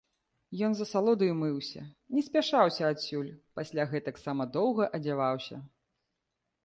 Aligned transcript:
Ён 0.67 0.71
з 0.77 0.85
асалодаю 0.87 1.33
мыўся, 1.41 1.83
не 2.17 2.23
спяшаўся 2.29 2.83
адсюль, 2.93 3.29
пасля 3.59 3.85
гэтаксама 3.95 4.43
доўга 4.59 4.83
адзяваўся. 5.01 5.57